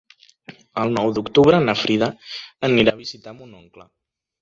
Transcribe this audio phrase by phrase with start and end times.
[0.83, 2.11] El nou d'octubre na Frida
[2.71, 3.91] anirà a visitar mon oncle.